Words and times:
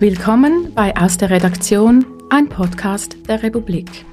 Willkommen 0.00 0.72
bei 0.74 0.96
Aus 0.96 1.18
der 1.18 1.28
Redaktion, 1.28 2.06
ein 2.30 2.48
Podcast 2.48 3.18
der 3.28 3.42
Republik. 3.42 4.06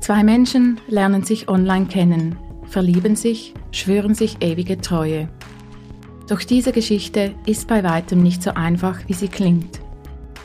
Zwei 0.00 0.22
Menschen 0.22 0.78
lernen 0.86 1.22
sich 1.22 1.48
online 1.48 1.86
kennen, 1.86 2.36
verlieben 2.66 3.16
sich, 3.16 3.54
schwören 3.70 4.14
sich 4.14 4.42
ewige 4.42 4.78
Treue. 4.78 5.30
Doch 6.28 6.40
diese 6.40 6.72
Geschichte 6.72 7.34
ist 7.46 7.68
bei 7.68 7.82
weitem 7.84 8.22
nicht 8.22 8.42
so 8.42 8.50
einfach, 8.50 9.00
wie 9.06 9.14
sie 9.14 9.28
klingt. 9.28 9.80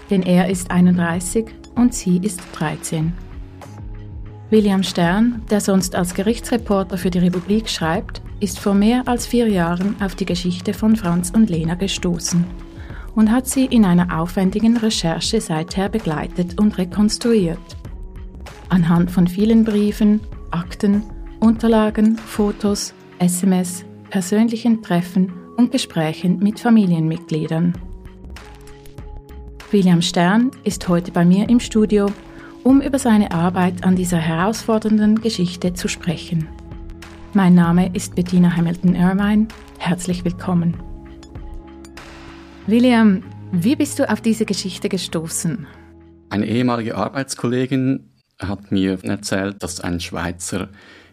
Denn 0.09 0.23
er 0.23 0.49
ist 0.49 0.71
31 0.71 1.47
und 1.75 1.93
sie 1.93 2.19
ist 2.19 2.39
13. 2.53 3.11
William 4.49 4.83
Stern, 4.83 5.41
der 5.49 5.59
sonst 5.59 5.93
als 5.93 6.13
Gerichtsreporter 6.13 6.97
für 6.97 7.09
die 7.09 7.19
Republik 7.19 7.67
schreibt, 7.67 8.21
ist 8.39 8.59
vor 8.59 8.75
mehr 8.75 9.03
als 9.09 9.27
vier 9.27 9.49
Jahren 9.49 9.97
auf 10.01 10.15
die 10.15 10.25
Geschichte 10.25 10.73
von 10.73 10.95
Franz 10.95 11.31
und 11.35 11.49
Lena 11.49 11.75
gestoßen 11.75 12.45
und 13.17 13.31
hat 13.31 13.47
sie 13.47 13.65
in 13.65 13.83
einer 13.83 14.19
aufwendigen 14.19 14.77
Recherche 14.77 15.41
seither 15.41 15.89
begleitet 15.89 16.59
und 16.59 16.77
rekonstruiert. 16.77 17.57
Anhand 18.69 19.09
von 19.09 19.27
vielen 19.27 19.63
Briefen, 19.63 20.21
Akten, 20.51 21.01
Unterlagen, 21.39 22.15
Fotos, 22.15 22.93
SMS, 23.17 23.83
persönlichen 24.11 24.83
Treffen 24.83 25.33
und 25.57 25.71
Gesprächen 25.71 26.37
mit 26.37 26.59
Familienmitgliedern. 26.59 27.73
William 29.71 30.03
Stern 30.03 30.51
ist 30.63 30.87
heute 30.87 31.11
bei 31.11 31.25
mir 31.25 31.49
im 31.49 31.59
Studio, 31.59 32.11
um 32.63 32.81
über 32.81 32.99
seine 32.99 33.31
Arbeit 33.31 33.83
an 33.83 33.95
dieser 33.95 34.19
herausfordernden 34.19 35.21
Geschichte 35.21 35.73
zu 35.73 35.87
sprechen. 35.87 36.47
Mein 37.33 37.55
Name 37.55 37.89
ist 37.95 38.13
Bettina 38.13 38.55
Hamilton-Irvine. 38.55 39.47
Herzlich 39.79 40.23
willkommen. 40.23 40.86
William, 42.69 43.23
wie 43.53 43.77
bist 43.77 43.97
du 43.97 44.11
auf 44.11 44.19
diese 44.19 44.43
Geschichte 44.43 44.89
gestoßen? 44.89 45.65
Eine 46.29 46.47
ehemalige 46.47 46.97
Arbeitskollegin 46.97 48.09
hat 48.39 48.73
mir 48.73 48.99
erzählt, 49.03 49.63
dass 49.63 49.79
ein 49.79 50.01
Schweizer 50.01 50.67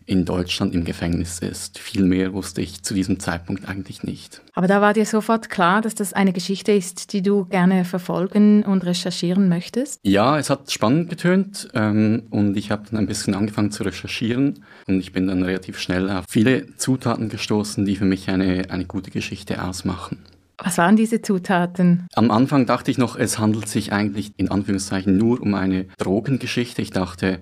in 0.04 0.24
Deutschland 0.24 0.74
im 0.74 0.84
Gefängnis 0.84 1.38
ist. 1.38 1.78
Viel 1.78 2.02
mehr 2.02 2.32
wusste 2.32 2.60
ich 2.60 2.82
zu 2.82 2.92
diesem 2.92 3.20
Zeitpunkt 3.20 3.68
eigentlich 3.68 4.02
nicht. 4.02 4.42
Aber 4.54 4.66
da 4.66 4.80
war 4.80 4.94
dir 4.94 5.06
sofort 5.06 5.48
klar, 5.48 5.80
dass 5.80 5.94
das 5.94 6.12
eine 6.12 6.32
Geschichte 6.32 6.72
ist, 6.72 7.12
die 7.12 7.22
du 7.22 7.44
gerne 7.44 7.84
verfolgen 7.84 8.64
und 8.64 8.84
recherchieren 8.84 9.48
möchtest? 9.48 10.00
Ja, 10.02 10.36
es 10.40 10.50
hat 10.50 10.72
spannend 10.72 11.08
getönt 11.08 11.68
ähm, 11.72 12.24
und 12.30 12.56
ich 12.56 12.72
habe 12.72 12.82
dann 12.90 12.98
ein 12.98 13.06
bisschen 13.06 13.36
angefangen 13.36 13.70
zu 13.70 13.84
recherchieren 13.84 14.64
und 14.88 14.98
ich 14.98 15.12
bin 15.12 15.28
dann 15.28 15.44
relativ 15.44 15.78
schnell 15.78 16.10
auf 16.10 16.24
viele 16.28 16.74
Zutaten 16.78 17.28
gestoßen, 17.28 17.84
die 17.84 17.94
für 17.94 18.06
mich 18.06 18.28
eine, 18.28 18.70
eine 18.70 18.86
gute 18.86 19.12
Geschichte 19.12 19.62
ausmachen. 19.62 20.18
Was 20.58 20.78
waren 20.78 20.96
diese 20.96 21.20
Zutaten? 21.20 22.06
Am 22.14 22.30
Anfang 22.30 22.66
dachte 22.66 22.90
ich 22.90 22.98
noch, 22.98 23.16
es 23.16 23.38
handelt 23.38 23.68
sich 23.68 23.92
eigentlich 23.92 24.32
in 24.36 24.50
Anführungszeichen 24.50 25.16
nur 25.16 25.40
um 25.40 25.54
eine 25.54 25.86
Drogengeschichte. 25.98 26.80
Ich 26.80 26.90
dachte, 26.90 27.40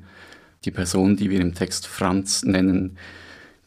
die 0.65 0.71
Person, 0.71 1.17
die 1.17 1.31
wir 1.31 1.41
im 1.41 1.55
Text 1.55 1.87
Franz 1.87 2.43
nennen, 2.43 2.97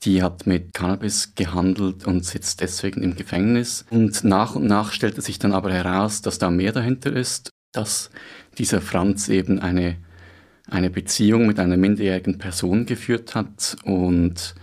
die 0.03 0.21
hat 0.21 0.45
mit 0.45 0.73
Cannabis 0.73 1.35
gehandelt 1.35 2.05
und 2.05 2.25
sitzt 2.25 2.61
deswegen 2.61 3.01
im 3.01 3.15
Gefängnis. 3.15 3.85
Und 3.89 4.23
nach 4.23 4.55
und 4.55 4.65
nach 4.65 4.91
stellte 4.91 5.21
sich 5.21 5.39
dann 5.39 5.53
aber 5.53 5.71
heraus, 5.71 6.21
dass 6.21 6.37
da 6.37 6.49
mehr 6.49 6.71
dahinter 6.71 7.13
ist, 7.13 7.49
dass 7.71 8.09
dieser 8.57 8.81
Franz 8.81 9.29
eben 9.29 9.59
eine, 9.59 9.97
eine 10.69 10.89
Beziehung 10.89 11.47
mit 11.47 11.59
einer 11.59 11.77
minderjährigen 11.77 12.37
Person 12.37 12.85
geführt 12.85 13.35
hat 13.35 13.77
und 13.83 14.55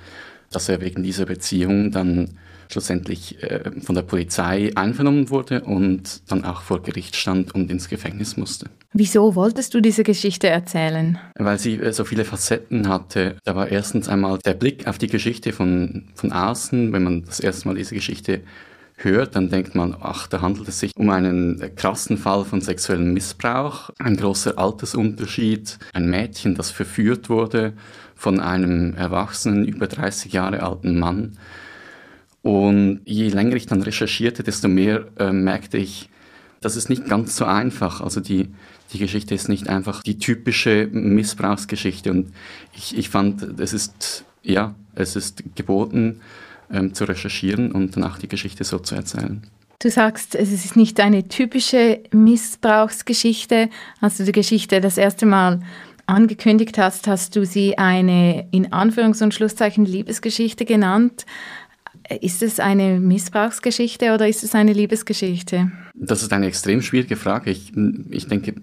dass 0.51 0.69
er 0.69 0.81
wegen 0.81 1.03
dieser 1.03 1.27
Beziehung 1.27 1.91
dann 1.91 2.39
schlussendlich 2.73 3.43
äh, 3.43 3.71
von 3.81 3.95
der 3.95 4.03
Polizei 4.03 4.73
einvernommen 4.75 5.31
wurde 5.31 5.63
und 5.63 6.23
dann 6.31 6.45
auch 6.45 6.63
vor 6.63 6.83
Gericht 6.83 7.17
stand 7.17 7.55
und 7.55 7.71
ins 7.71 7.89
Gefängnis 7.89 8.37
musste. 8.37 8.67
Wieso 8.93 9.35
wolltest 9.35 9.75
du 9.75 9.81
diese 9.81 10.03
Geschichte 10.03 10.49
erzählen? 10.49 11.19
Weil 11.39 11.59
sie 11.59 11.77
äh, 11.77 11.93
so 11.93 12.05
viele 12.05 12.25
Facetten 12.25 12.89
hatte. 12.89 13.37
Da 13.45 13.55
war 13.55 13.69
erstens 13.69 14.09
einmal 14.09 14.39
der 14.39 14.55
Blick 14.55 14.87
auf 14.87 14.99
die 14.99 15.07
Geschichte 15.07 15.53
von, 15.53 16.09
von 16.15 16.33
außen. 16.33 16.93
Wenn 16.93 17.05
man 17.05 17.25
das 17.25 17.41
erste 17.41 17.69
Mal 17.69 17.75
diese 17.75 17.95
Geschichte 17.95 18.41
hört, 18.97 19.37
dann 19.37 19.49
denkt 19.49 19.75
man, 19.75 19.97
ach, 20.01 20.27
da 20.27 20.41
handelt 20.41 20.69
es 20.69 20.81
sich 20.81 20.93
um 20.97 21.11
einen 21.11 21.75
krassen 21.77 22.19
Fall 22.19 22.45
von 22.45 22.61
sexuellem 22.61 23.13
Missbrauch, 23.13 23.91
ein 23.99 24.17
großer 24.17 24.59
Altersunterschied, 24.59 25.79
ein 25.93 26.09
Mädchen, 26.09 26.55
das 26.55 26.71
verführt 26.71 27.29
wurde 27.29 27.73
von 28.15 28.39
einem 28.41 28.95
erwachsenen, 28.95 29.65
über 29.67 29.87
30 29.87 30.33
Jahre 30.33 30.63
alten 30.63 30.99
Mann. 30.99 31.33
Und 32.43 33.01
je 33.05 33.29
länger 33.29 33.55
ich 33.55 33.67
dann 33.67 33.83
recherchierte, 33.83 34.43
desto 34.43 34.69
mehr 34.69 35.07
äh, 35.19 35.33
merkte 35.33 35.79
ich, 35.79 36.09
das 36.61 36.77
ist 36.77 36.89
nicht 36.89 37.07
ganz 37.07 37.37
so 37.37 37.45
einfach. 37.45 38.01
Also 38.01 38.21
die, 38.21 38.49
die 38.93 38.99
Geschichte 38.99 39.35
ist 39.35 39.49
nicht 39.49 39.69
einfach 39.69 40.03
die 40.03 40.19
typische 40.19 40.89
Missbrauchsgeschichte. 40.91 42.11
Und 42.11 42.33
ich, 42.75 42.97
ich 42.97 43.09
fand, 43.09 43.61
es 43.61 43.73
ist, 43.73 44.25
ja, 44.43 44.75
es 44.95 45.17
ist 45.17 45.43
geboten, 45.55 46.21
ähm, 46.71 46.95
zu 46.95 47.05
recherchieren 47.05 47.73
und 47.73 47.97
danach 47.97 48.19
die 48.19 48.29
Geschichte 48.29 48.65
so 48.65 48.79
zu 48.79 48.95
erzählen. 48.95 49.43
Du 49.79 49.91
sagst, 49.91 50.37
es 50.37 50.53
ist 50.53 50.77
nicht 50.77 51.01
eine 51.01 51.27
typische 51.27 52.01
Missbrauchsgeschichte. 52.13 53.69
Als 54.01 54.17
du 54.17 54.25
die 54.25 54.33
Geschichte 54.33 54.81
das 54.81 54.97
erste 54.97 55.27
Mal 55.27 55.61
angekündigt 56.07 56.79
hast, 56.79 57.09
hast 57.09 57.35
du 57.37 57.45
sie 57.45 57.79
eine 57.79 58.47
in 58.53 58.69
Anführungs- 58.69 59.23
und 59.23 59.35
Schlusszeichen 59.35 59.85
Liebesgeschichte 59.85 60.65
genannt. 60.65 61.27
Ist 62.21 62.43
es 62.43 62.61
eine 62.61 63.01
Missbrauchsgeschichte 63.01 64.13
oder 64.15 64.29
ist 64.29 64.45
es 64.45 64.55
eine 64.55 64.73
Liebesgeschichte? 64.73 65.71
Das 65.95 66.23
ist 66.23 66.33
eine 66.33 66.47
extrem 66.47 66.83
schwierige 66.83 67.17
Frage. 67.17 67.51
Ich, 67.51 67.73
ich 68.11 68.27
denke, 68.27 68.55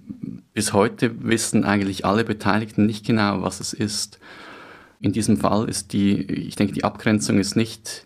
bis 0.53 0.73
heute 0.73 1.23
wissen 1.23 1.63
eigentlich 1.63 2.05
alle 2.05 2.23
Beteiligten 2.23 2.85
nicht 2.85 3.05
genau, 3.05 3.41
was 3.41 3.59
es 3.59 3.73
ist. 3.73 4.19
In 5.01 5.13
diesem 5.13 5.37
Fall 5.37 5.69
ist 5.69 5.93
die, 5.93 6.21
ich 6.23 6.55
denke, 6.55 6.73
die 6.73 6.83
Abgrenzung 6.83 7.39
ist 7.39 7.55
nicht, 7.55 8.05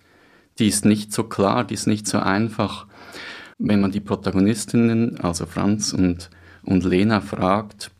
die 0.60 0.68
ist 0.68 0.86
nicht 0.86 1.12
so 1.12 1.24
klar, 1.24 1.64
die 1.64 1.74
ist 1.74 1.88
nicht 1.88 2.08
so 2.08 2.20
einfach. 2.20 2.86
Wenn 3.58 3.82
man 3.82 3.92
die 3.92 4.00
Protagonistinnen, 4.00 5.20
also 5.20 5.46
Franz 5.46 5.94
und, 5.94 6.30
und 6.64 6.84
Lena 6.84 7.22
fragt, 7.22 7.92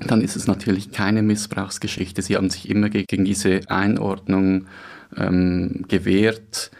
dann 0.00 0.22
ist 0.22 0.36
es 0.36 0.46
natürlich 0.46 0.90
keine 0.90 1.22
Missbrauchsgeschichte. 1.22 2.22
Sie 2.22 2.36
haben 2.36 2.50
sich 2.50 2.68
immer 2.68 2.88
gegen 2.88 3.24
diese 3.24 3.60
Einordnung 3.68 4.66
ähm, 5.16 5.84
gewährt. 5.88 6.70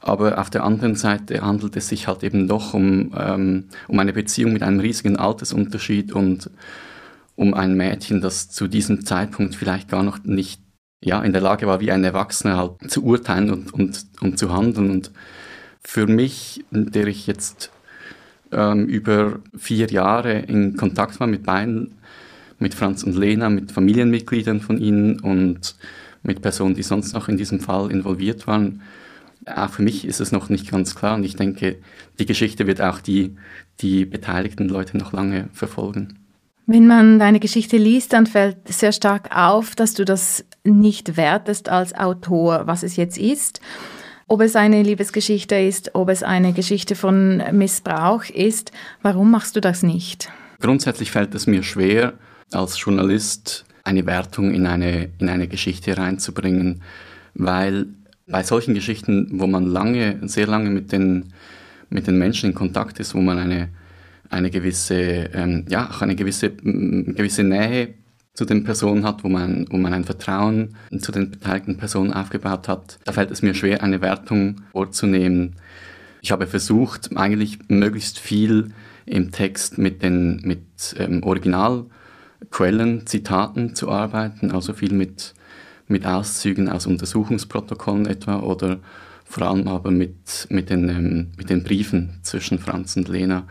Aber 0.00 0.38
auf 0.38 0.50
der 0.50 0.64
anderen 0.64 0.94
Seite 0.94 1.42
handelt 1.42 1.76
es 1.76 1.88
sich 1.88 2.06
halt 2.06 2.22
eben 2.22 2.48
doch 2.48 2.72
um, 2.72 3.12
ähm, 3.18 3.64
um 3.88 3.98
eine 3.98 4.12
Beziehung 4.12 4.52
mit 4.52 4.62
einem 4.62 4.80
riesigen 4.80 5.16
Altersunterschied 5.16 6.12
und 6.12 6.50
um 7.34 7.54
ein 7.54 7.76
Mädchen, 7.76 8.20
das 8.20 8.48
zu 8.48 8.68
diesem 8.68 9.04
Zeitpunkt 9.04 9.54
vielleicht 9.54 9.88
gar 9.88 10.02
noch 10.02 10.22
nicht 10.24 10.60
ja, 11.00 11.22
in 11.22 11.32
der 11.32 11.42
Lage 11.42 11.66
war, 11.66 11.80
wie 11.80 11.92
ein 11.92 12.02
Erwachsener 12.02 12.56
halt 12.56 12.90
zu 12.90 13.04
urteilen 13.04 13.50
und, 13.50 13.72
und, 13.72 14.06
und 14.20 14.38
zu 14.38 14.52
handeln. 14.52 14.90
Und 14.90 15.12
für 15.80 16.06
mich, 16.06 16.64
der 16.70 17.06
ich 17.06 17.26
jetzt 17.26 17.70
ähm, 18.50 18.86
über 18.86 19.38
vier 19.56 19.86
Jahre 19.88 20.38
in 20.40 20.76
Kontakt 20.76 21.20
war 21.20 21.26
mit 21.26 21.44
beiden, 21.44 21.94
mit 22.58 22.74
Franz 22.74 23.04
und 23.04 23.16
Lena, 23.16 23.50
mit 23.50 23.70
Familienmitgliedern 23.70 24.60
von 24.60 24.78
ihnen 24.78 25.20
und 25.20 25.76
mit 26.22 26.42
Personen, 26.42 26.74
die 26.74 26.82
sonst 26.82 27.12
noch 27.14 27.28
in 27.28 27.36
diesem 27.36 27.60
Fall 27.60 27.90
involviert 27.90 28.46
waren. 28.46 28.82
Auch 29.46 29.70
für 29.70 29.82
mich 29.82 30.04
ist 30.04 30.20
es 30.20 30.32
noch 30.32 30.48
nicht 30.48 30.70
ganz 30.70 30.94
klar 30.94 31.16
und 31.16 31.24
ich 31.24 31.36
denke, 31.36 31.78
die 32.18 32.26
Geschichte 32.26 32.66
wird 32.66 32.80
auch 32.80 33.00
die, 33.00 33.36
die 33.80 34.04
beteiligten 34.04 34.68
Leute 34.68 34.96
noch 34.98 35.12
lange 35.12 35.48
verfolgen. 35.52 36.18
Wenn 36.66 36.86
man 36.86 37.18
deine 37.18 37.40
Geschichte 37.40 37.78
liest, 37.78 38.12
dann 38.12 38.26
fällt 38.26 38.68
sehr 38.68 38.92
stark 38.92 39.34
auf, 39.34 39.74
dass 39.74 39.94
du 39.94 40.04
das 40.04 40.44
nicht 40.64 41.16
wertest 41.16 41.70
als 41.70 41.94
Autor, 41.94 42.66
was 42.66 42.82
es 42.82 42.96
jetzt 42.96 43.16
ist. 43.16 43.62
Ob 44.26 44.42
es 44.42 44.54
eine 44.54 44.82
Liebesgeschichte 44.82 45.54
ist, 45.54 45.94
ob 45.94 46.10
es 46.10 46.22
eine 46.22 46.52
Geschichte 46.52 46.94
von 46.94 47.42
Missbrauch 47.52 48.24
ist. 48.24 48.72
Warum 49.00 49.30
machst 49.30 49.56
du 49.56 49.62
das 49.62 49.82
nicht? 49.82 50.30
Grundsätzlich 50.60 51.10
fällt 51.10 51.34
es 51.34 51.46
mir 51.46 51.62
schwer, 51.62 52.12
als 52.52 52.78
Journalist 52.78 53.64
eine 53.88 54.06
Wertung 54.06 54.52
in 54.52 54.66
eine, 54.66 55.08
in 55.18 55.28
eine 55.28 55.48
Geschichte 55.48 55.96
reinzubringen, 55.96 56.82
weil 57.34 57.86
bei 58.26 58.42
solchen 58.42 58.74
Geschichten, 58.74 59.28
wo 59.32 59.46
man 59.46 59.66
lange, 59.66 60.18
sehr 60.28 60.46
lange 60.46 60.70
mit 60.70 60.92
den, 60.92 61.32
mit 61.88 62.06
den 62.06 62.18
Menschen 62.18 62.50
in 62.50 62.54
Kontakt 62.54 63.00
ist, 63.00 63.14
wo 63.14 63.20
man 63.20 63.38
eine, 63.38 63.70
eine 64.28 64.50
gewisse, 64.50 64.94
ähm, 64.94 65.64
ja, 65.68 65.90
eine 66.00 66.14
gewisse, 66.14 66.50
gewisse 66.50 67.44
Nähe 67.44 67.94
zu 68.34 68.44
den 68.44 68.62
Personen 68.62 69.04
hat, 69.04 69.24
wo 69.24 69.28
man, 69.28 69.66
wo 69.70 69.78
man 69.78 69.94
ein 69.94 70.04
Vertrauen 70.04 70.76
zu 70.98 71.10
den 71.10 71.30
beteiligten 71.30 71.78
Personen 71.78 72.12
aufgebaut 72.12 72.68
hat, 72.68 72.98
da 73.04 73.12
fällt 73.12 73.30
es 73.30 73.42
mir 73.42 73.54
schwer, 73.54 73.82
eine 73.82 74.02
Wertung 74.02 74.60
vorzunehmen. 74.72 75.56
Ich 76.20 76.30
habe 76.30 76.46
versucht, 76.46 77.16
eigentlich 77.16 77.58
möglichst 77.68 78.18
viel 78.18 78.72
im 79.06 79.32
Text 79.32 79.78
mit 79.78 80.02
den 80.02 80.42
mit 80.44 80.94
ähm, 80.98 81.22
Original 81.22 81.86
Quellen, 82.50 83.06
Zitaten 83.06 83.74
zu 83.74 83.90
arbeiten, 83.90 84.50
also 84.50 84.72
viel 84.72 84.92
mit, 84.92 85.34
mit 85.86 86.06
Auszügen 86.06 86.68
aus 86.68 86.86
Untersuchungsprotokollen 86.86 88.06
etwa 88.06 88.40
oder 88.40 88.78
vor 89.24 89.46
allem 89.46 89.68
aber 89.68 89.90
mit, 89.90 90.46
mit, 90.48 90.70
den, 90.70 90.88
ähm, 90.88 91.32
mit 91.36 91.50
den 91.50 91.62
Briefen 91.62 92.18
zwischen 92.22 92.58
Franz 92.58 92.96
und 92.96 93.08
Lena. 93.08 93.46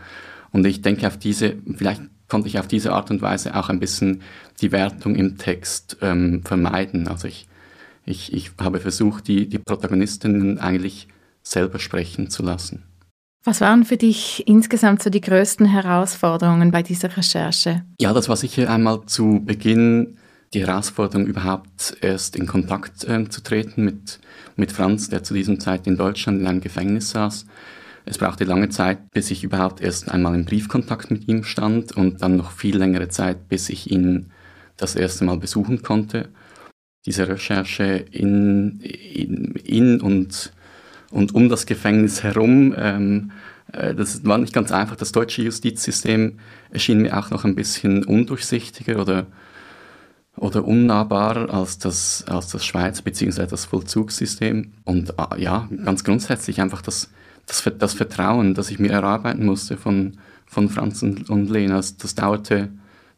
Und 0.50 0.66
ich 0.66 0.82
denke, 0.82 1.06
auf 1.06 1.16
diese, 1.16 1.56
vielleicht 1.76 2.02
konnte 2.26 2.48
ich 2.48 2.58
auf 2.58 2.66
diese 2.66 2.92
Art 2.92 3.10
und 3.10 3.22
Weise 3.22 3.54
auch 3.54 3.68
ein 3.68 3.80
bisschen 3.80 4.22
die 4.60 4.72
Wertung 4.72 5.14
im 5.14 5.38
Text 5.38 5.98
ähm, 6.00 6.42
vermeiden. 6.44 7.06
Also 7.06 7.28
ich, 7.28 7.48
ich, 8.04 8.32
ich 8.32 8.50
habe 8.58 8.80
versucht, 8.80 9.28
die, 9.28 9.48
die 9.48 9.58
Protagonistinnen 9.58 10.58
eigentlich 10.58 11.08
selber 11.42 11.78
sprechen 11.78 12.28
zu 12.28 12.42
lassen. 12.42 12.82
Was 13.44 13.60
waren 13.60 13.84
für 13.84 13.96
dich 13.96 14.46
insgesamt 14.46 15.02
so 15.02 15.10
die 15.10 15.20
größten 15.20 15.66
Herausforderungen 15.66 16.70
bei 16.70 16.82
dieser 16.82 17.16
Recherche? 17.16 17.84
Ja, 18.00 18.12
das 18.12 18.28
war 18.28 18.36
sicher 18.36 18.68
einmal 18.70 19.06
zu 19.06 19.40
Beginn 19.44 20.18
die 20.54 20.60
Herausforderung, 20.66 21.26
überhaupt 21.26 21.96
erst 22.00 22.36
in 22.36 22.46
Kontakt 22.46 23.04
äh, 23.04 23.28
zu 23.28 23.42
treten 23.42 23.84
mit, 23.84 24.18
mit 24.56 24.72
Franz, 24.72 25.08
der 25.08 25.22
zu 25.22 25.34
diesem 25.34 25.60
Zeit 25.60 25.86
in 25.86 25.96
Deutschland 25.96 26.40
in 26.40 26.46
einem 26.46 26.60
Gefängnis 26.60 27.10
saß. 27.10 27.46
Es 28.06 28.16
brauchte 28.16 28.44
lange 28.44 28.70
Zeit, 28.70 29.10
bis 29.10 29.30
ich 29.30 29.44
überhaupt 29.44 29.82
erst 29.82 30.10
einmal 30.10 30.34
in 30.34 30.46
Briefkontakt 30.46 31.10
mit 31.10 31.28
ihm 31.28 31.44
stand 31.44 31.92
und 31.92 32.22
dann 32.22 32.36
noch 32.36 32.52
viel 32.52 32.76
längere 32.78 33.08
Zeit, 33.08 33.48
bis 33.48 33.68
ich 33.68 33.90
ihn 33.90 34.30
das 34.78 34.94
erste 34.94 35.24
Mal 35.24 35.36
besuchen 35.36 35.82
konnte. 35.82 36.30
Diese 37.04 37.28
Recherche 37.28 38.06
in, 38.10 38.80
in, 38.80 39.52
in 39.56 40.00
und, 40.00 40.52
und 41.10 41.34
um 41.34 41.48
das 41.48 41.66
Gefängnis 41.66 42.22
herum, 42.22 42.74
ähm, 42.76 43.30
äh, 43.72 43.94
das 43.94 44.24
war 44.24 44.38
nicht 44.38 44.52
ganz 44.52 44.72
einfach. 44.72 44.96
Das 44.96 45.12
deutsche 45.12 45.42
Justizsystem 45.42 46.38
erschien 46.70 47.02
mir 47.02 47.18
auch 47.18 47.30
noch 47.30 47.44
ein 47.44 47.54
bisschen 47.54 48.04
undurchsichtiger 48.04 49.00
oder 49.00 49.26
oder 50.38 50.64
unnahbarer 50.64 51.52
als 51.52 51.78
das, 51.78 52.24
als 52.28 52.48
das 52.48 52.64
Schweiz 52.64 53.02
bzw. 53.02 53.46
das 53.46 53.64
Vollzugssystem. 53.64 54.72
Und 54.84 55.18
ah, 55.18 55.36
ja, 55.36 55.68
ganz 55.84 56.04
grundsätzlich 56.04 56.60
einfach 56.60 56.82
das, 56.82 57.10
das, 57.46 57.68
das 57.78 57.94
Vertrauen, 57.94 58.54
das 58.54 58.70
ich 58.70 58.78
mir 58.78 58.92
erarbeiten 58.92 59.44
musste 59.44 59.76
von, 59.76 60.18
von 60.46 60.68
Franz 60.68 61.02
und, 61.02 61.28
und 61.28 61.50
Lena, 61.50 61.76
das, 61.76 61.96
das 61.96 62.14
dauerte, 62.14 62.68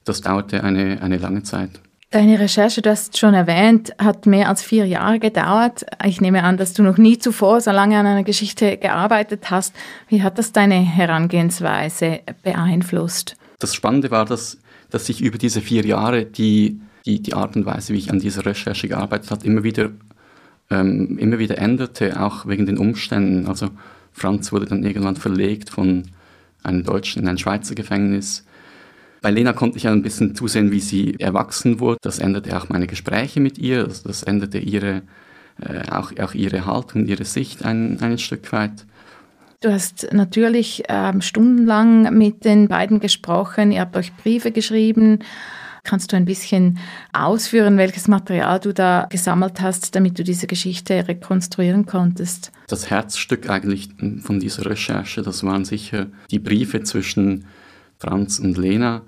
das 0.05 0.21
dauerte 0.21 0.65
eine, 0.65 1.03
eine 1.03 1.19
lange 1.19 1.43
Zeit. 1.43 1.81
Deine 2.11 2.41
Recherche, 2.41 2.83
du 2.83 2.91
hast 2.91 3.19
schon 3.19 3.35
erwähnt, 3.35 3.93
hat 3.99 4.27
mehr 4.27 4.49
als 4.49 4.63
vier 4.63 4.85
Jahre 4.85 5.21
gedauert. 5.21 5.87
Ich 6.05 6.21
nehme 6.21 6.43
an, 6.43 6.57
dass 6.57 6.73
du 6.73 6.83
noch 6.83 6.99
nie 6.99 7.19
zuvor 7.19 7.61
so 7.61 7.71
lange 7.71 7.99
an 7.99 8.07
einer 8.07 8.25
Geschichte 8.25 8.77
gearbeitet 8.79 9.51
hast. 9.51 9.75
Wie 10.09 10.23
hat 10.23 10.37
das 10.37 10.51
deine 10.51 10.75
Herangehensweise 10.75 12.21
beeinflusst? 12.43 13.37
Das 13.61 13.75
Spannende 13.75 14.11
war, 14.11 14.25
dass, 14.25 14.59
dass 14.91 15.07
sich 15.07 15.21
über 15.21 15.39
diese 15.39 15.61
vier 15.61 15.87
Jahre 15.87 16.25
die 16.25 16.81
die, 17.07 17.23
die 17.23 17.35
Art 17.35 17.57
und 17.57 17.67
Weise, 17.67 17.93
wie 17.93 17.99
ich 17.99 18.11
an 18.11 18.21
dieser 18.21 18.45
Recherche 18.47 18.89
gearbeitet 18.89 19.31
habe, 19.31 19.47
immer 19.47 19.63
wieder, 19.63 19.91
ähm, 20.71 21.19
immer 21.19 21.39
wieder 21.39 21.59
änderte, 21.59 22.21
auch 22.21 22.47
wegen 22.47 22.67
den 22.67 22.79
Umständen. 22.79 23.47
Also 23.47 23.69
Franz 24.13 24.53
wurde 24.53 24.67
dann 24.67 24.85
irgendwann 24.85 25.17
verlegt 25.17 25.71
von 25.71 26.05
einem 26.63 26.85
Deutschen 26.85 27.23
in 27.23 27.29
ein 27.29 27.39
Schweizer 27.39 27.75
Gefängnis. 27.75 28.45
Bei 29.23 29.31
Lena 29.31 29.53
konnte 29.53 29.77
ich 29.77 29.87
ein 29.87 30.03
bisschen 30.03 30.35
zusehen, 30.35 30.71
wie 30.71 30.81
sie 30.81 31.19
erwachsen 31.19 31.81
wurde. 31.81 31.99
Das 32.03 32.19
änderte 32.19 32.57
auch 32.57 32.69
meine 32.69 32.87
Gespräche 32.87 33.41
mit 33.41 33.59
ihr, 33.59 33.85
das, 33.85 34.03
das 34.03 34.23
änderte 34.23 34.59
ihre, 34.59 35.03
äh, 35.61 35.91
auch, 35.91 36.13
auch 36.19 36.35
ihre 36.35 36.65
Haltung, 36.65 37.07
ihre 37.07 37.25
Sicht 37.25 37.65
ein, 37.65 38.01
ein 38.01 38.19
Stück 38.19 38.51
weit. 38.53 38.87
Du 39.61 39.71
hast 39.71 40.09
natürlich 40.13 40.85
ähm, 40.89 41.21
stundenlang 41.21 42.17
mit 42.17 42.47
den 42.47 42.69
beiden 42.69 42.99
gesprochen, 42.99 43.73
ihr 43.73 43.81
habt 43.81 43.95
euch 43.95 44.15
Briefe 44.17 44.53
geschrieben. 44.53 45.19
Kannst 45.85 46.13
du 46.13 46.17
ein 46.17 46.25
bisschen 46.25 46.79
ausführen, 47.13 47.77
welches 47.77 48.09
Material 48.09 48.61
du 48.61 48.73
da 48.73 49.07
gesammelt 49.11 49.61
hast, 49.61 49.95
damit 49.95 50.19
du 50.19 50.25
diese 50.25 50.47
Geschichte 50.47 51.09
rekonstruieren 51.09 51.87
konntest? 51.87 52.53
Das 52.69 52.91
Herzstück 52.91 53.49
eigentlich 53.49 53.91
von 54.21 54.41
dieser 54.41 54.67
Recherche, 54.67 55.23
das 55.23 55.43
waren 55.45 55.65
sicher 55.65 56.07
die 56.31 56.39
Briefe 56.39 56.83
zwischen 56.83 57.45
Franz 57.99 58.39
und 58.39 58.57
Lena, 58.57 59.03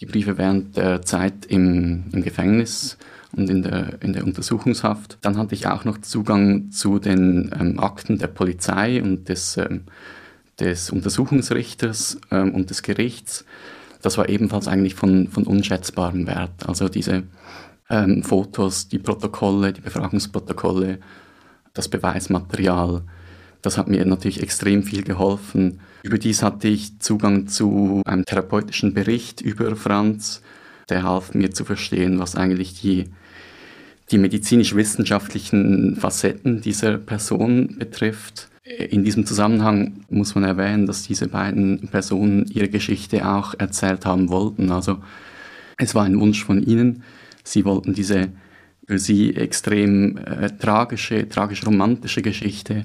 die 0.00 0.06
Briefe 0.06 0.38
während 0.38 0.76
der 0.76 1.02
Zeit 1.02 1.46
im, 1.46 2.04
im 2.12 2.22
Gefängnis 2.22 2.98
und 3.32 3.50
in 3.50 3.62
der, 3.62 4.00
in 4.02 4.12
der 4.12 4.24
Untersuchungshaft. 4.24 5.18
Dann 5.22 5.36
hatte 5.36 5.54
ich 5.54 5.66
auch 5.66 5.84
noch 5.84 5.98
Zugang 5.98 6.70
zu 6.70 6.98
den 6.98 7.50
ähm, 7.58 7.78
Akten 7.78 8.18
der 8.18 8.28
Polizei 8.28 9.02
und 9.02 9.28
des, 9.28 9.56
ähm, 9.56 9.82
des 10.60 10.90
Untersuchungsrichters 10.90 12.18
ähm, 12.30 12.54
und 12.54 12.70
des 12.70 12.82
Gerichts 12.82 13.44
das 14.02 14.18
war 14.18 14.28
ebenfalls 14.28 14.68
eigentlich 14.68 14.94
von, 14.94 15.28
von 15.28 15.44
unschätzbarem 15.44 16.26
Wert. 16.26 16.66
Also 16.66 16.88
diese 16.88 17.24
ähm, 17.90 18.22
Fotos, 18.22 18.88
die 18.88 18.98
Protokolle, 18.98 19.72
die 19.72 19.80
Befragungsprotokolle, 19.80 20.98
das 21.74 21.88
Beweismaterial, 21.88 23.02
das 23.62 23.78
hat 23.78 23.88
mir 23.88 24.04
natürlich 24.04 24.42
extrem 24.42 24.82
viel 24.82 25.02
geholfen. 25.02 25.80
Überdies 26.02 26.42
hatte 26.42 26.68
ich 26.68 27.00
Zugang 27.00 27.48
zu 27.48 28.02
einem 28.04 28.24
therapeutischen 28.24 28.94
Bericht 28.94 29.40
über 29.40 29.74
Franz, 29.76 30.42
der 30.88 31.02
half 31.02 31.34
mir 31.34 31.50
zu 31.50 31.64
verstehen, 31.64 32.18
was 32.18 32.36
eigentlich 32.36 32.80
die, 32.80 33.06
die 34.10 34.18
medizinisch-wissenschaftlichen 34.18 35.96
Facetten 35.96 36.60
dieser 36.60 36.98
Person 36.98 37.76
betrifft. 37.78 38.48
In 38.64 39.02
diesem 39.02 39.26
Zusammenhang 39.26 40.04
muss 40.08 40.34
man 40.34 40.44
erwähnen, 40.44 40.86
dass 40.86 41.02
diese 41.02 41.28
beiden 41.28 41.88
Personen 41.88 42.46
ihre 42.46 42.68
Geschichte 42.68 43.26
auch 43.28 43.54
erzählt 43.58 44.06
haben 44.06 44.28
wollten. 44.28 44.70
Also 44.70 44.98
es 45.78 45.94
war 45.94 46.04
ein 46.04 46.20
Wunsch 46.20 46.44
von 46.44 46.62
ihnen. 46.62 47.02
Sie 47.44 47.64
wollten 47.64 47.94
diese 47.94 48.28
für 48.86 48.98
sie 48.98 49.36
extrem 49.36 50.16
äh, 50.16 50.48
tragische, 50.58 51.28
tragisch-romantische 51.28 52.22
Geschichte, 52.22 52.84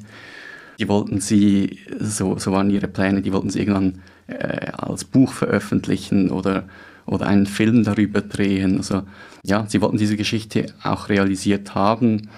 die 0.80 0.88
wollten 0.88 1.20
sie, 1.20 1.80
so, 2.00 2.38
so 2.38 2.52
waren 2.52 2.70
ihre 2.70 2.88
Pläne, 2.88 3.22
die 3.22 3.34
wollten 3.34 3.50
sie 3.50 3.60
irgendwann 3.60 4.02
äh, 4.28 4.72
als 4.72 5.06
Buch 5.06 5.34
veröffentlichen 5.34 6.32
oder, 6.32 6.64
oder 7.06 7.28
einen 7.28 7.46
Film 7.46 7.84
darüber 7.84 8.22
drehen. 8.22 8.78
Also 8.78 9.04
ja, 9.44 9.66
sie 9.68 9.82
wollten 9.82 9.98
diese 9.98 10.18
Geschichte 10.18 10.68
auch 10.84 11.10
realisiert 11.10 11.76
haben. 11.76 12.30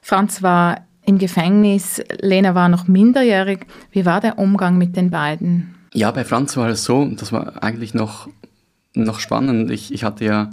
Franz 0.00 0.42
war 0.42 0.86
im 1.04 1.18
Gefängnis. 1.18 2.02
Lena 2.20 2.54
war 2.54 2.68
noch 2.68 2.88
minderjährig. 2.88 3.66
Wie 3.90 4.06
war 4.06 4.20
der 4.20 4.38
Umgang 4.38 4.78
mit 4.78 4.96
den 4.96 5.10
beiden? 5.10 5.74
Ja, 5.92 6.10
bei 6.10 6.24
Franz 6.24 6.56
war 6.56 6.68
es 6.68 6.84
so, 6.84 7.04
das 7.06 7.32
war 7.32 7.62
eigentlich 7.62 7.92
noch, 7.92 8.28
noch 8.94 9.20
spannend. 9.20 9.70
Ich, 9.70 9.92
ich 9.92 10.04
hatte 10.04 10.24
ja 10.24 10.50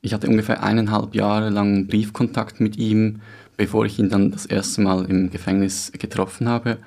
ich 0.00 0.14
hatte 0.14 0.28
ungefähr 0.28 0.62
eineinhalb 0.62 1.14
Jahre 1.14 1.50
lang 1.50 1.86
Briefkontakt 1.86 2.60
mit 2.60 2.76
ihm, 2.76 3.20
bevor 3.58 3.84
ich 3.84 3.98
ihn 3.98 4.08
dann 4.08 4.30
das 4.30 4.46
erste 4.46 4.80
Mal 4.80 5.04
im 5.04 5.30
Gefängnis 5.30 5.92
getroffen 5.92 6.48
habe. 6.48 6.78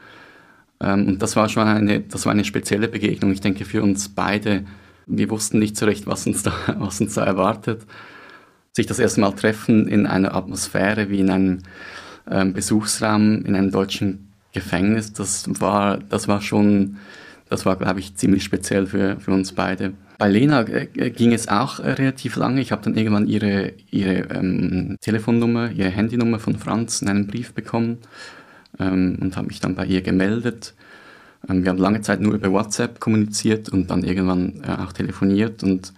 Ähm, 0.79 1.07
und 1.07 1.21
das 1.21 1.35
war 1.35 1.47
schon 1.49 1.67
eine, 1.67 1.99
das 1.99 2.25
war 2.25 2.31
eine 2.31 2.45
spezielle 2.45 2.87
Begegnung. 2.87 3.31
Ich 3.31 3.41
denke 3.41 3.65
für 3.65 3.83
uns 3.83 4.09
beide, 4.09 4.65
wir 5.05 5.29
wussten 5.29 5.59
nicht 5.59 5.77
so 5.77 5.85
recht, 5.85 6.07
was 6.07 6.25
uns 6.25 6.41
da, 6.41 6.53
was 6.79 6.99
uns 6.99 7.13
da 7.13 7.23
erwartet. 7.23 7.85
Sich 8.71 8.87
das 8.87 8.99
erste 8.99 9.19
Mal 9.21 9.33
treffen 9.33 9.87
in 9.87 10.07
einer 10.07 10.33
Atmosphäre 10.33 11.09
wie 11.09 11.19
in 11.19 11.29
einem 11.29 11.59
ähm, 12.29 12.53
Besuchsraum 12.53 13.43
in 13.43 13.55
einem 13.55 13.71
deutschen 13.71 14.29
Gefängnis, 14.53 15.13
das 15.13 15.45
war, 15.61 15.97
das 15.97 16.27
war 16.27 16.41
schon, 16.41 16.97
das 17.49 17.65
war, 17.65 17.75
glaube 17.75 17.99
ich, 17.99 18.15
ziemlich 18.15 18.43
speziell 18.43 18.85
für, 18.85 19.19
für 19.19 19.31
uns 19.31 19.51
beide. 19.53 19.93
Bei 20.21 20.29
Lena 20.29 20.61
äh, 20.67 20.85
ging 21.09 21.33
es 21.33 21.47
auch 21.47 21.79
äh, 21.79 21.93
relativ 21.93 22.35
lange. 22.35 22.61
Ich 22.61 22.71
habe 22.71 22.83
dann 22.83 22.93
irgendwann 22.93 23.25
ihre, 23.25 23.73
ihre 23.89 24.29
ähm, 24.29 24.95
Telefonnummer, 25.01 25.71
ihre 25.71 25.89
Handynummer 25.89 26.37
von 26.37 26.59
Franz 26.59 27.01
in 27.01 27.09
einem 27.09 27.25
Brief 27.25 27.53
bekommen 27.53 27.97
ähm, 28.77 29.17
und 29.19 29.35
habe 29.35 29.47
mich 29.47 29.61
dann 29.61 29.73
bei 29.73 29.87
ihr 29.87 30.03
gemeldet. 30.03 30.75
Ähm, 31.49 31.63
wir 31.63 31.71
haben 31.71 31.79
lange 31.79 32.01
Zeit 32.01 32.21
nur 32.21 32.35
über 32.35 32.51
WhatsApp 32.51 32.99
kommuniziert 32.99 33.69
und 33.69 33.89
dann 33.89 34.03
irgendwann 34.03 34.61
äh, 34.63 34.83
auch 34.83 34.93
telefoniert. 34.93 35.63
Und 35.63 35.91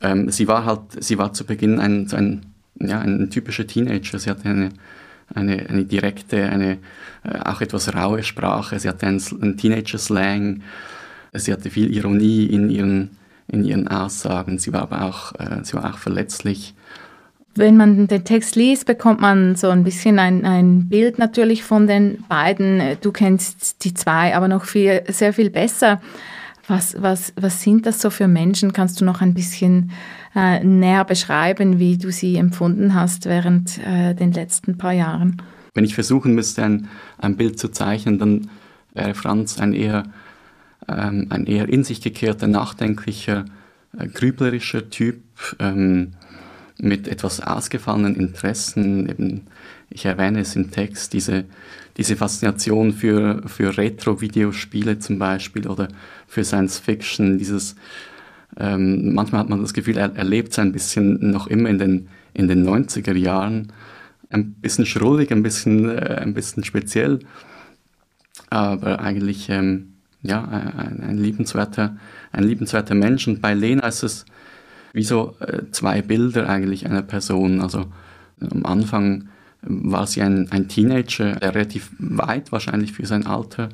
ähm, 0.00 0.30
sie 0.30 0.48
war 0.48 0.64
halt, 0.64 1.04
sie 1.04 1.18
war 1.18 1.34
zu 1.34 1.44
Beginn 1.44 1.80
ein, 1.80 2.10
ein, 2.14 2.46
ja, 2.80 3.00
ein 3.00 3.28
typischer 3.28 3.66
Teenager. 3.66 4.18
Sie 4.18 4.30
hatte 4.30 4.48
eine 4.48 4.70
eine, 5.34 5.68
eine 5.68 5.84
direkte, 5.84 6.48
eine 6.48 6.78
äh, 7.24 7.40
auch 7.44 7.60
etwas 7.60 7.94
raue 7.94 8.22
Sprache. 8.22 8.78
Sie 8.78 8.88
hatte 8.88 9.06
einen, 9.06 9.22
einen 9.42 9.58
Teenager-Slang. 9.58 10.62
Sie 11.34 11.52
hatte 11.52 11.68
viel 11.68 11.94
Ironie 11.94 12.46
in 12.46 12.70
ihren, 12.70 13.10
in 13.48 13.64
ihren 13.64 13.88
Aussagen. 13.88 14.58
Sie 14.58 14.72
war 14.72 14.82
aber 14.82 15.02
auch, 15.02 15.34
äh, 15.38 15.62
sie 15.62 15.74
war 15.74 15.92
auch 15.92 15.98
verletzlich. 15.98 16.74
Wenn 17.56 17.76
man 17.76 18.08
den 18.08 18.24
Text 18.24 18.56
liest, 18.56 18.84
bekommt 18.86 19.20
man 19.20 19.54
so 19.54 19.68
ein 19.68 19.84
bisschen 19.84 20.18
ein, 20.18 20.44
ein 20.44 20.88
Bild 20.88 21.18
natürlich 21.18 21.62
von 21.62 21.86
den 21.86 22.24
beiden. 22.28 22.82
Du 23.00 23.12
kennst 23.12 23.84
die 23.84 23.94
zwei 23.94 24.34
aber 24.34 24.48
noch 24.48 24.64
viel, 24.64 25.02
sehr 25.08 25.32
viel 25.32 25.50
besser. 25.50 26.00
Was, 26.66 26.96
was, 27.00 27.32
was 27.36 27.62
sind 27.62 27.86
das 27.86 28.00
so 28.00 28.10
für 28.10 28.26
Menschen? 28.26 28.72
Kannst 28.72 29.00
du 29.00 29.04
noch 29.04 29.20
ein 29.20 29.34
bisschen 29.34 29.92
äh, 30.34 30.64
näher 30.64 31.04
beschreiben, 31.04 31.78
wie 31.78 31.98
du 31.98 32.10
sie 32.10 32.36
empfunden 32.36 32.94
hast 32.94 33.26
während 33.26 33.78
äh, 33.86 34.14
den 34.14 34.32
letzten 34.32 34.78
paar 34.78 34.92
Jahren? 34.92 35.42
Wenn 35.74 35.84
ich 35.84 35.94
versuchen 35.94 36.34
müsste, 36.34 36.64
ein, 36.64 36.88
ein 37.18 37.36
Bild 37.36 37.58
zu 37.58 37.68
zeichnen, 37.68 38.18
dann 38.18 38.48
wäre 38.94 39.14
Franz 39.14 39.60
ein 39.60 39.74
eher, 39.74 40.04
ähm, 40.88 41.26
ein 41.30 41.46
eher 41.46 41.68
in 41.68 41.84
sich 41.84 42.00
gekehrter, 42.00 42.46
nachdenklicher, 42.46 43.44
äh, 43.98 44.08
grüblerischer 44.08 44.90
Typ 44.90 45.22
ähm, 45.58 46.12
mit 46.78 47.08
etwas 47.08 47.40
ausgefallenen 47.40 48.16
Interessen. 48.16 49.08
Eben, 49.08 49.42
ich 49.90 50.04
erwähne 50.04 50.40
es 50.40 50.56
im 50.56 50.70
Text, 50.70 51.12
diese, 51.12 51.44
diese 51.96 52.16
Faszination 52.16 52.92
für, 52.92 53.42
für 53.46 53.76
Retro-Videospiele 53.76 54.98
zum 54.98 55.18
Beispiel 55.18 55.68
oder 55.68 55.88
für 56.26 56.44
Science 56.44 56.78
Fiction, 56.78 57.38
dieses, 57.38 57.76
ähm, 58.58 59.14
manchmal 59.14 59.40
hat 59.40 59.48
man 59.48 59.60
das 59.60 59.74
Gefühl, 59.74 59.96
er, 59.96 60.14
er 60.14 60.24
lebt 60.24 60.58
ein 60.58 60.72
bisschen 60.72 61.30
noch 61.30 61.46
immer 61.46 61.68
in 61.68 61.78
den, 61.78 62.08
in 62.32 62.48
den 62.48 62.68
90er 62.68 63.14
Jahren, 63.14 63.72
ein 64.30 64.54
bisschen 64.54 64.86
schrullig, 64.86 65.30
ein 65.30 65.42
bisschen, 65.42 65.88
äh, 65.88 66.18
ein 66.20 66.34
bisschen 66.34 66.64
speziell, 66.64 67.20
aber 68.50 69.00
eigentlich 69.00 69.48
ähm, 69.48 69.93
ja, 70.24 70.42
ein, 70.42 71.00
ein, 71.02 71.18
liebenswerter, 71.18 71.96
ein 72.32 72.44
liebenswerter 72.44 72.96
Mensch. 72.96 73.28
Und 73.28 73.40
bei 73.40 73.54
Lena 73.54 73.86
ist 73.86 74.02
es 74.02 74.24
wie 74.92 75.04
so 75.04 75.36
äh, 75.40 75.70
zwei 75.70 76.02
Bilder 76.02 76.48
eigentlich 76.48 76.86
einer 76.86 77.02
Person. 77.02 77.60
Also 77.60 77.84
am 78.40 78.66
Anfang 78.66 79.28
war 79.62 80.06
sie 80.06 80.22
ein, 80.22 80.50
ein 80.50 80.68
Teenager, 80.68 81.36
der 81.36 81.54
relativ 81.54 81.90
weit 81.98 82.50
wahrscheinlich 82.50 82.92
für 82.92 83.06
sein 83.06 83.26
Alter, 83.26 83.68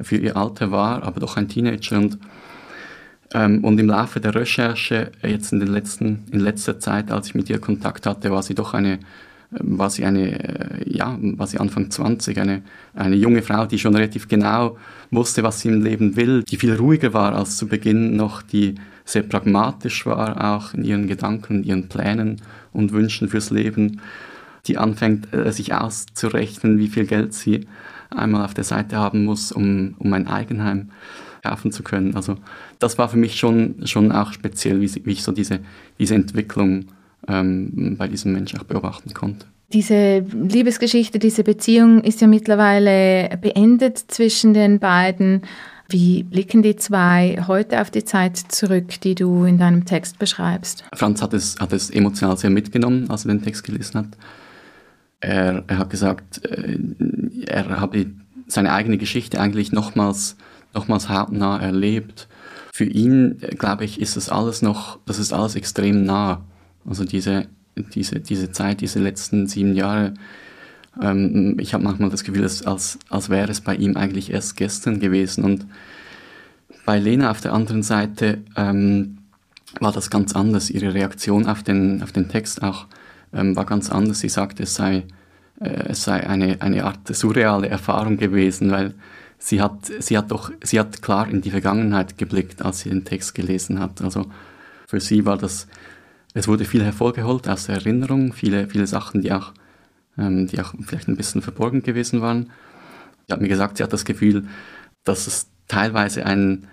für 0.00 0.16
ihr 0.16 0.36
Alter 0.36 0.70
war, 0.70 1.02
aber 1.02 1.20
doch 1.20 1.36
ein 1.36 1.48
Teenager 1.48 1.98
und 1.98 2.18
ähm, 3.34 3.64
und 3.64 3.78
im 3.80 3.88
Laufe 3.88 4.20
der 4.20 4.34
Recherche, 4.34 5.10
jetzt 5.22 5.52
in, 5.52 5.58
den 5.58 5.68
letzten, 5.68 6.24
in 6.30 6.40
letzter 6.40 6.78
Zeit, 6.78 7.10
als 7.10 7.26
ich 7.26 7.34
mit 7.34 7.50
ihr 7.50 7.58
Kontakt 7.58 8.06
hatte, 8.06 8.30
war 8.30 8.42
sie 8.42 8.54
doch 8.54 8.74
eine, 8.74 8.92
ähm, 8.92 9.00
war 9.60 9.90
sie 9.90 10.04
eine, 10.04 10.32
äh, 10.32 10.90
ja, 10.90 11.16
war 11.20 11.46
sie 11.46 11.58
Anfang 11.58 11.90
20, 11.90 12.38
eine, 12.38 12.62
eine 12.94 13.16
junge 13.16 13.42
Frau, 13.42 13.66
die 13.66 13.78
schon 13.78 13.94
relativ 13.94 14.28
genau 14.28 14.76
wusste, 15.10 15.42
was 15.42 15.60
sie 15.60 15.68
im 15.68 15.82
Leben 15.82 16.16
will, 16.16 16.42
die 16.42 16.56
viel 16.56 16.74
ruhiger 16.74 17.12
war 17.12 17.34
als 17.34 17.56
zu 17.56 17.66
Beginn 17.68 18.16
noch, 18.16 18.42
die 18.42 18.74
sehr 19.04 19.22
pragmatisch 19.22 20.06
war 20.06 20.56
auch 20.56 20.74
in 20.74 20.84
ihren 20.84 21.06
Gedanken, 21.06 21.62
ihren 21.62 21.88
Plänen 21.88 22.40
und 22.72 22.92
Wünschen 22.92 23.28
fürs 23.28 23.50
Leben 23.50 24.00
die 24.66 24.78
anfängt, 24.78 25.32
äh, 25.32 25.52
sich 25.52 25.74
auszurechnen, 25.74 26.78
wie 26.78 26.88
viel 26.88 27.06
Geld 27.06 27.34
sie 27.34 27.66
einmal 28.10 28.44
auf 28.44 28.54
der 28.54 28.64
Seite 28.64 28.96
haben 28.96 29.24
muss, 29.24 29.52
um, 29.52 29.94
um 29.98 30.12
ein 30.12 30.26
Eigenheim 30.26 30.90
kaufen 31.42 31.72
zu 31.72 31.82
können. 31.82 32.14
Also 32.16 32.36
das 32.78 32.96
war 32.96 33.08
für 33.08 33.18
mich 33.18 33.38
schon, 33.38 33.86
schon 33.86 34.12
auch 34.12 34.32
speziell, 34.32 34.80
wie, 34.80 34.90
wie 35.04 35.12
ich 35.12 35.22
so 35.22 35.32
diese, 35.32 35.60
diese 35.98 36.14
Entwicklung 36.14 36.86
ähm, 37.28 37.96
bei 37.98 38.08
diesem 38.08 38.32
Menschen 38.32 38.58
auch 38.60 38.64
beobachten 38.64 39.14
konnte. 39.14 39.46
Diese 39.72 40.20
Liebesgeschichte, 40.20 41.18
diese 41.18 41.42
Beziehung 41.42 42.02
ist 42.02 42.20
ja 42.20 42.26
mittlerweile 42.26 43.36
beendet 43.40 43.98
zwischen 43.98 44.54
den 44.54 44.78
beiden. 44.78 45.42
Wie 45.88 46.22
blicken 46.22 46.62
die 46.62 46.76
zwei 46.76 47.42
heute 47.46 47.80
auf 47.80 47.90
die 47.90 48.04
Zeit 48.04 48.36
zurück, 48.36 49.00
die 49.02 49.14
du 49.14 49.44
in 49.44 49.58
deinem 49.58 49.84
Text 49.84 50.18
beschreibst? 50.18 50.84
Franz 50.94 51.20
hat 51.20 51.34
es, 51.34 51.56
hat 51.60 51.72
es 51.72 51.90
emotional 51.90 52.36
sehr 52.36 52.50
mitgenommen, 52.50 53.10
als 53.10 53.24
er 53.24 53.34
den 53.34 53.42
Text 53.42 53.64
gelesen 53.64 53.98
hat. 53.98 54.06
Er, 55.20 55.64
er 55.66 55.78
hat 55.78 55.90
gesagt, 55.90 56.44
äh, 56.44 56.78
er 57.46 57.80
habe 57.80 58.06
seine 58.46 58.72
eigene 58.72 58.98
Geschichte 58.98 59.40
eigentlich 59.40 59.72
nochmals, 59.72 60.36
nochmals 60.72 61.08
hautnah 61.08 61.58
erlebt. 61.60 62.28
Für 62.72 62.84
ihn, 62.84 63.38
äh, 63.40 63.54
glaube 63.54 63.84
ich, 63.84 64.00
ist 64.00 64.16
das 64.16 64.28
alles 64.28 64.62
noch, 64.62 64.98
das 65.06 65.18
ist 65.18 65.32
alles 65.32 65.54
extrem 65.54 66.04
nah. 66.04 66.42
Also 66.86 67.04
diese, 67.04 67.46
diese, 67.76 68.20
diese 68.20 68.52
Zeit, 68.52 68.80
diese 68.80 68.98
letzten 68.98 69.46
sieben 69.46 69.74
Jahre, 69.74 70.14
ähm, 71.00 71.56
ich 71.58 71.74
habe 71.74 71.84
manchmal 71.84 72.10
das 72.10 72.24
Gefühl, 72.24 72.42
als, 72.42 72.66
als, 72.66 72.98
als 73.08 73.30
wäre 73.30 73.50
es 73.50 73.60
bei 73.60 73.74
ihm 73.74 73.96
eigentlich 73.96 74.30
erst 74.30 74.56
gestern 74.56 75.00
gewesen. 75.00 75.44
Und 75.44 75.66
bei 76.84 76.98
Lena 76.98 77.30
auf 77.30 77.40
der 77.40 77.52
anderen 77.52 77.82
Seite 77.82 78.38
ähm, 78.56 79.18
war 79.80 79.92
das 79.92 80.10
ganz 80.10 80.34
anders. 80.34 80.70
Ihre 80.70 80.94
Reaktion 80.94 81.46
auf 81.46 81.62
den, 81.62 82.02
auf 82.02 82.12
den 82.12 82.28
Text 82.28 82.62
auch 82.62 82.86
ähm, 83.32 83.56
war 83.56 83.66
ganz 83.66 83.90
anders. 83.90 84.20
Sie 84.20 84.28
sagte, 84.28 84.62
es 84.62 84.74
sei, 84.74 85.04
äh, 85.60 85.88
es 85.88 86.04
sei 86.04 86.26
eine, 86.26 86.60
eine 86.60 86.84
Art 86.84 87.14
surreale 87.14 87.68
Erfahrung 87.68 88.16
gewesen, 88.16 88.70
weil 88.70 88.94
sie 89.38 89.60
hat, 89.60 89.90
sie 89.98 90.16
hat 90.16 90.30
doch, 90.30 90.52
sie 90.62 90.78
hat 90.78 91.02
klar 91.02 91.28
in 91.28 91.42
die 91.42 91.50
Vergangenheit 91.50 92.16
geblickt, 92.18 92.62
als 92.62 92.80
sie 92.80 92.90
den 92.90 93.04
Text 93.04 93.34
gelesen 93.34 93.80
hat. 93.80 94.00
Also 94.02 94.26
für 94.86 95.00
sie 95.00 95.26
war 95.26 95.36
das, 95.36 95.66
es 96.34 96.48
wurde 96.48 96.64
viel 96.64 96.84
hervorgeholt 96.84 97.48
aus 97.48 97.66
der 97.66 97.76
Erinnerung, 97.76 98.32
viele, 98.32 98.68
viele 98.68 98.86
Sachen, 98.86 99.22
die 99.22 99.32
auch, 99.32 99.52
ähm, 100.18 100.46
die 100.46 100.60
auch 100.60 100.74
vielleicht 100.84 101.08
ein 101.08 101.16
bisschen 101.16 101.42
verborgen 101.42 101.82
gewesen 101.82 102.20
waren. 102.20 102.50
Sie 103.26 103.32
hat 103.32 103.40
mir 103.40 103.48
gesagt, 103.48 103.78
sie 103.78 103.82
hat 103.82 103.92
das 103.92 104.04
Gefühl, 104.04 104.46
dass 105.04 105.26
es 105.26 105.48
teilweise 105.68 106.26
ein, 106.26 106.66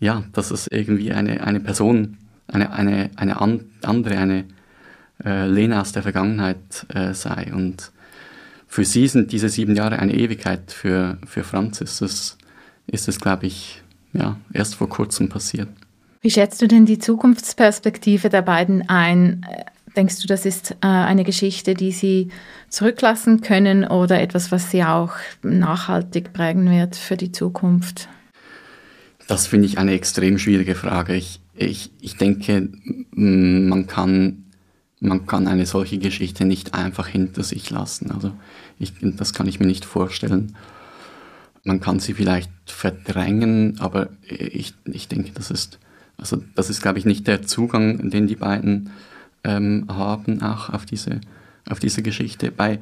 ja, 0.00 0.24
dass 0.32 0.50
es 0.50 0.66
irgendwie 0.66 1.12
eine, 1.12 1.44
eine 1.44 1.60
Person, 1.60 2.16
eine, 2.48 2.72
eine, 2.72 3.10
eine 3.16 3.40
andere, 3.40 4.18
eine, 4.18 4.44
äh, 5.24 5.46
Lena 5.46 5.80
aus 5.80 5.92
der 5.92 6.02
Vergangenheit 6.02 6.86
äh, 6.88 7.14
sei. 7.14 7.52
Und 7.52 7.92
für 8.66 8.84
sie 8.84 9.06
sind 9.08 9.32
diese 9.32 9.48
sieben 9.48 9.76
Jahre 9.76 9.98
eine 9.98 10.14
Ewigkeit. 10.14 10.72
Für, 10.72 11.18
für 11.26 11.44
Franz 11.44 11.80
ist 11.80 12.00
es, 12.00 12.38
ist 12.86 13.08
es 13.08 13.20
glaube 13.20 13.46
ich, 13.46 13.82
ja, 14.12 14.36
erst 14.52 14.74
vor 14.74 14.88
kurzem 14.88 15.28
passiert. 15.28 15.68
Wie 16.22 16.30
schätzt 16.30 16.62
du 16.62 16.68
denn 16.68 16.86
die 16.86 17.00
Zukunftsperspektive 17.00 18.28
der 18.28 18.42
beiden 18.42 18.88
ein? 18.88 19.44
Denkst 19.96 20.20
du, 20.20 20.28
das 20.28 20.46
ist 20.46 20.70
äh, 20.80 20.86
eine 20.86 21.24
Geschichte, 21.24 21.74
die 21.74 21.92
sie 21.92 22.28
zurücklassen 22.70 23.42
können 23.42 23.84
oder 23.84 24.22
etwas, 24.22 24.50
was 24.52 24.70
sie 24.70 24.84
auch 24.84 25.12
nachhaltig 25.42 26.32
prägen 26.32 26.70
wird 26.70 26.96
für 26.96 27.16
die 27.16 27.32
Zukunft? 27.32 28.08
Das 29.26 29.48
finde 29.48 29.66
ich 29.66 29.78
eine 29.78 29.92
extrem 29.92 30.38
schwierige 30.38 30.76
Frage. 30.76 31.14
Ich, 31.14 31.40
ich, 31.54 31.90
ich 32.00 32.16
denke, 32.16 32.68
man 33.10 33.86
kann 33.86 34.42
man 35.02 35.26
kann 35.26 35.48
eine 35.48 35.66
solche 35.66 35.98
Geschichte 35.98 36.44
nicht 36.44 36.74
einfach 36.74 37.08
hinter 37.08 37.42
sich 37.42 37.68
lassen. 37.70 38.12
Also 38.12 38.32
ich, 38.78 38.92
das 39.00 39.34
kann 39.34 39.48
ich 39.48 39.58
mir 39.58 39.66
nicht 39.66 39.84
vorstellen. 39.84 40.54
Man 41.64 41.80
kann 41.80 41.98
sie 41.98 42.14
vielleicht 42.14 42.50
verdrängen, 42.66 43.80
aber 43.80 44.10
ich, 44.28 44.74
ich 44.84 45.08
denke, 45.08 45.32
das 45.34 45.50
ist, 45.50 45.80
also 46.22 46.42
das 46.54 46.70
ist, 46.70 46.82
glaube 46.82 46.98
ich, 46.98 47.04
nicht 47.04 47.26
der 47.26 47.42
Zugang, 47.42 48.10
den 48.10 48.26
die 48.26 48.36
beiden 48.36 48.90
ähm, 49.44 49.86
haben, 49.88 50.40
auch 50.42 50.70
auf 50.70 50.86
diese, 50.86 51.20
auf 51.68 51.78
diese 51.80 52.02
Geschichte. 52.02 52.50
Bei, 52.50 52.78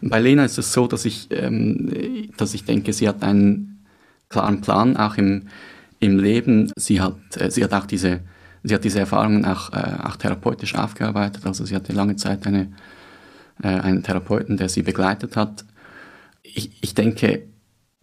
bei 0.00 0.20
Lena 0.20 0.44
ist 0.44 0.58
es 0.58 0.72
so, 0.72 0.86
dass 0.86 1.04
ich, 1.04 1.28
ähm, 1.30 2.30
dass 2.36 2.54
ich 2.54 2.64
denke, 2.64 2.92
sie 2.92 3.08
hat 3.08 3.22
einen 3.22 3.84
klaren 4.28 4.60
Plan, 4.60 4.96
auch 4.96 5.16
im, 5.16 5.48
im 6.00 6.18
Leben. 6.18 6.72
Sie 6.76 7.00
hat, 7.00 7.16
äh, 7.36 7.50
sie 7.50 7.62
hat 7.62 7.74
auch 7.74 7.86
diese, 7.86 8.20
Sie 8.66 8.74
hat 8.74 8.82
diese 8.82 8.98
Erfahrungen 8.98 9.44
auch, 9.44 9.72
äh, 9.74 9.98
auch 10.02 10.16
therapeutisch 10.16 10.74
aufgearbeitet. 10.74 11.44
Also 11.44 11.66
sie 11.66 11.76
hatte 11.76 11.92
lange 11.92 12.16
Zeit 12.16 12.46
eine, 12.46 12.72
äh, 13.62 13.68
einen 13.68 14.02
Therapeuten, 14.02 14.56
der 14.56 14.70
sie 14.70 14.82
begleitet 14.82 15.36
hat. 15.36 15.66
Ich, 16.42 16.70
ich 16.80 16.94
denke, 16.94 17.42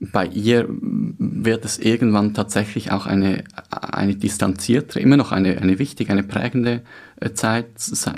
bei 0.01 0.25
ihr 0.25 0.65
wird 0.69 1.63
es 1.63 1.77
irgendwann 1.77 2.33
tatsächlich 2.33 2.91
auch 2.91 3.05
eine, 3.05 3.43
eine 3.69 4.15
distanzierte, 4.15 4.99
immer 4.99 5.15
noch 5.15 5.31
eine, 5.31 5.59
eine 5.59 5.77
wichtige, 5.77 6.11
eine 6.11 6.23
prägende 6.23 6.81
äh, 7.19 7.33
Zeit 7.33 7.67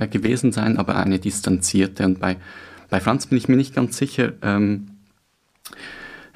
gewesen 0.10 0.54
sein, 0.54 0.78
aber 0.78 0.96
eine 0.96 1.20
distanzierte. 1.20 2.06
Und 2.06 2.20
bei, 2.20 2.38
bei 2.90 3.02
Franz 3.02 3.28
bin 3.28 3.38
ich 3.38 3.50
mir 3.50 3.58
nicht 3.58 3.76
ganz 3.76 3.98
sicher, 3.98 4.32
ähm, 4.42 4.88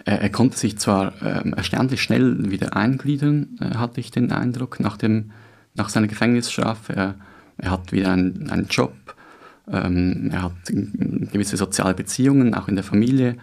er, 0.04 0.22
er, 0.22 0.30
konnte 0.30 0.58
sich 0.58 0.78
zwar 0.78 1.14
ähm, 1.22 1.54
erstaunlich 1.54 2.02
schnell 2.02 2.52
wieder 2.52 2.76
eingliedern, 2.76 3.58
äh, 3.62 3.76
hatte 3.76 4.02
ich 4.02 4.12
den 4.12 4.32
Eindruck, 4.32 4.80
nach 4.80 4.98
dem 4.98 5.32
nach 5.78 5.90
seiner 5.90 6.08
Gefängnisstrafe. 6.08 6.94
Er, 6.94 7.16
er 7.58 7.72
hat 7.72 7.92
wieder 7.92 8.12
einen, 8.12 8.50
einen 8.50 8.68
Job, 8.68 8.94
ähm, 9.72 10.30
er 10.32 10.44
hat 10.44 10.54
gewisse 10.66 11.56
soziale 11.56 11.94
Beziehungen, 11.94 12.54
auch 12.54 12.68
in 12.68 12.76
der 12.76 12.84
Familie. 12.84 13.38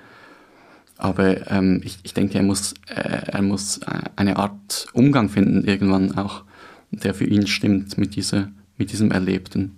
Aber 0.96 1.50
ähm, 1.50 1.80
ich, 1.84 1.98
ich 2.02 2.14
denke, 2.14 2.38
er 2.38 2.44
muss, 2.44 2.74
äh, 2.88 3.26
er 3.26 3.42
muss 3.42 3.80
eine 4.16 4.36
Art 4.36 4.86
Umgang 4.92 5.28
finden, 5.28 5.64
irgendwann 5.64 6.16
auch, 6.16 6.44
der 6.90 7.14
für 7.14 7.24
ihn 7.24 7.46
stimmt 7.46 7.98
mit, 7.98 8.16
dieser, 8.16 8.48
mit 8.76 8.92
diesem 8.92 9.10
Erlebten. 9.10 9.76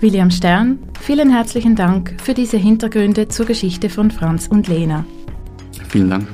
William 0.00 0.30
Stern, 0.30 0.78
vielen 1.00 1.30
herzlichen 1.30 1.76
Dank 1.76 2.20
für 2.20 2.34
diese 2.34 2.56
Hintergründe 2.56 3.28
zur 3.28 3.46
Geschichte 3.46 3.88
von 3.88 4.10
Franz 4.10 4.48
und 4.48 4.68
Lena. 4.68 5.06
Vielen 5.88 6.10
Dank. 6.10 6.28